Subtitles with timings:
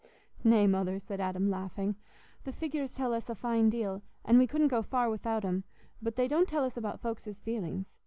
[0.43, 1.95] "Nay, Mother," said Adam, laughing,
[2.43, 5.63] "the figures tell us a fine deal, and we couldn't go far without 'em,
[6.01, 7.85] but they don't tell us about folks's feelings.